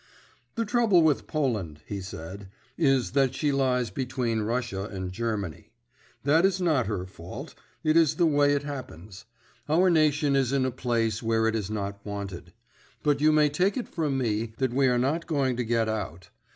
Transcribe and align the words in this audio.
"The 0.55 0.65
trouble 0.65 1.03
with 1.03 1.27
Poland," 1.27 1.81
he 1.85 2.01
said, 2.01 2.49
"is 2.75 3.11
that 3.11 3.35
she 3.35 3.51
lies 3.51 3.91
between 3.91 4.39
Russia 4.39 4.85
and 4.85 5.11
Germany. 5.11 5.73
That 6.23 6.43
is 6.43 6.59
not 6.59 6.87
her 6.87 7.05
fault; 7.05 7.53
it 7.83 7.95
is 7.95 8.15
the 8.15 8.25
way 8.25 8.53
it 8.53 8.63
happens. 8.63 9.25
Our 9.69 9.91
nation 9.91 10.35
is 10.35 10.51
in 10.53 10.65
a 10.65 10.71
place 10.71 11.21
where 11.21 11.45
it 11.47 11.53
is 11.53 11.69
not 11.69 12.03
wanted; 12.03 12.51
but 13.03 13.21
you 13.21 13.31
may 13.31 13.47
take 13.49 13.77
it 13.77 13.87
from 13.87 14.17
me 14.17 14.53
that 14.57 14.73
we 14.73 14.87
are 14.87 14.97
not 14.97 15.27
going 15.27 15.55
to 15.57 15.63
get 15.63 15.87
out. 15.87 16.31